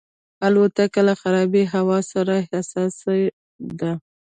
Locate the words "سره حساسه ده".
2.11-3.91